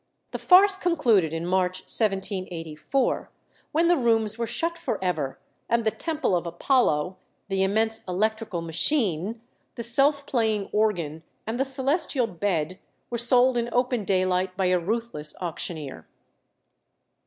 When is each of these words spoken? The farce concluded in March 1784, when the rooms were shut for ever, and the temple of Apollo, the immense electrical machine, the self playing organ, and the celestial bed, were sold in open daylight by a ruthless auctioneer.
The 0.31 0.39
farce 0.39 0.77
concluded 0.77 1.31
in 1.31 1.45
March 1.45 1.81
1784, 1.81 3.29
when 3.71 3.87
the 3.87 3.97
rooms 3.97 4.35
were 4.35 4.47
shut 4.47 4.75
for 4.75 4.97
ever, 5.03 5.37
and 5.69 5.83
the 5.85 5.91
temple 5.91 6.35
of 6.35 6.47
Apollo, 6.47 7.17
the 7.49 7.61
immense 7.61 8.01
electrical 8.07 8.63
machine, 8.63 9.41
the 9.75 9.83
self 9.83 10.25
playing 10.25 10.69
organ, 10.71 11.21
and 11.45 11.59
the 11.59 11.65
celestial 11.65 12.25
bed, 12.25 12.79
were 13.11 13.19
sold 13.19 13.57
in 13.57 13.69
open 13.71 14.03
daylight 14.03 14.57
by 14.57 14.65
a 14.69 14.79
ruthless 14.79 15.35
auctioneer. 15.39 16.07